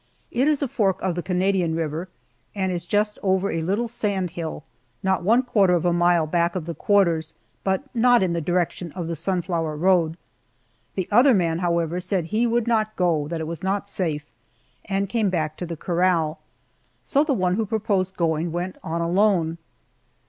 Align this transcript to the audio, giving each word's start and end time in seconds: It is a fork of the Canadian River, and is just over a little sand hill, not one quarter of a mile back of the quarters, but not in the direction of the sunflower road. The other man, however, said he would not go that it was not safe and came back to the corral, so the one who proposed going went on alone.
It 0.31 0.47
is 0.47 0.63
a 0.63 0.67
fork 0.67 0.99
of 1.03 1.13
the 1.13 1.21
Canadian 1.21 1.75
River, 1.75 2.09
and 2.55 2.71
is 2.71 2.87
just 2.87 3.19
over 3.21 3.51
a 3.51 3.61
little 3.61 3.87
sand 3.87 4.31
hill, 4.31 4.63
not 5.03 5.21
one 5.21 5.43
quarter 5.43 5.75
of 5.75 5.85
a 5.85 5.93
mile 5.93 6.25
back 6.25 6.55
of 6.55 6.65
the 6.65 6.73
quarters, 6.73 7.35
but 7.63 7.83
not 7.93 8.23
in 8.23 8.33
the 8.33 8.41
direction 8.41 8.91
of 8.93 9.05
the 9.07 9.15
sunflower 9.15 9.75
road. 9.77 10.17
The 10.95 11.07
other 11.11 11.35
man, 11.35 11.59
however, 11.59 11.99
said 11.99 12.25
he 12.25 12.47
would 12.47 12.65
not 12.67 12.95
go 12.95 13.27
that 13.27 13.41
it 13.41 13.45
was 13.47 13.61
not 13.61 13.91
safe 13.91 14.25
and 14.85 15.07
came 15.07 15.29
back 15.29 15.55
to 15.57 15.67
the 15.67 15.77
corral, 15.77 16.39
so 17.03 17.23
the 17.23 17.35
one 17.35 17.53
who 17.53 17.67
proposed 17.67 18.17
going 18.17 18.51
went 18.51 18.77
on 18.83 19.01
alone. 19.01 19.59